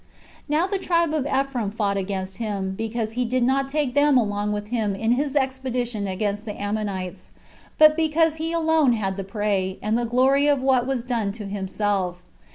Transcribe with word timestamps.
11. 0.49 0.49
Now 0.49 0.65
the 0.65 0.83
tribe 0.83 1.13
of 1.13 1.27
Ephraim 1.27 1.69
fought 1.69 1.95
against 1.95 2.37
him, 2.37 2.71
because 2.73 3.11
he 3.11 3.23
did 3.23 3.43
not 3.43 3.69
take 3.69 3.93
them 3.93 4.17
along 4.17 4.51
with 4.51 4.69
him 4.69 4.95
in 4.95 5.11
his 5.11 5.35
expedition 5.35 6.07
against 6.07 6.43
the 6.45 6.59
Ammonites, 6.59 7.33
but 7.77 7.95
because 7.95 8.37
he 8.37 8.51
alone 8.51 8.93
had 8.93 9.15
the 9.15 9.23
prey, 9.23 9.77
and 9.79 9.95
the 9.95 10.05
glory 10.05 10.47
of 10.47 10.59
what 10.59 10.87
was 10.87 11.03
done 11.03 11.31
to 11.33 11.45
himself. 11.45 12.23